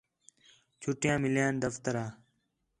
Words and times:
چھٹیاں 0.81 1.17
ملیان 1.23 1.53
دفتر 1.63 1.95
آ 2.05 2.07